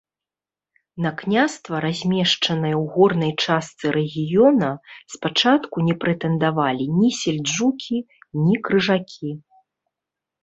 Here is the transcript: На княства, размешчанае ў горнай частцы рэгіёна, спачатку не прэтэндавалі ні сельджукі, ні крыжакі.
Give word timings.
На 1.05 1.09
княства, 1.19 1.75
размешчанае 1.85 2.71
ў 2.77 2.93
горнай 2.93 3.33
частцы 3.43 3.85
рэгіёна, 3.97 4.69
спачатку 5.15 5.85
не 5.89 5.95
прэтэндавалі 6.05 6.85
ні 7.01 7.09
сельджукі, 7.21 7.97
ні 8.47 8.55
крыжакі. 8.69 9.31